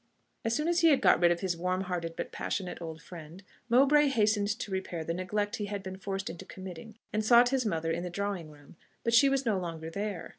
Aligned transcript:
As 0.43 0.55
soon 0.55 0.67
as 0.67 0.79
he 0.79 0.87
had 0.87 0.99
got 0.99 1.19
rid 1.21 1.29
of 1.31 1.41
his 1.41 1.55
warm 1.55 1.81
hearted 1.81 2.15
but 2.17 2.31
passionate 2.31 2.81
old 2.81 3.03
friend, 3.03 3.43
Mowbray 3.69 4.07
hastened 4.07 4.47
to 4.47 4.71
repair 4.71 5.03
the 5.03 5.13
neglect 5.13 5.57
he 5.57 5.65
had 5.67 5.83
been 5.83 5.99
forced 5.99 6.27
into 6.27 6.43
committing, 6.43 6.97
and 7.13 7.23
sought 7.23 7.49
his 7.49 7.67
mother 7.67 7.91
in 7.91 8.01
the 8.01 8.09
drawing 8.09 8.49
room. 8.49 8.77
But 9.03 9.13
she 9.13 9.29
was 9.29 9.45
no 9.45 9.59
longer 9.59 9.91
there. 9.91 10.29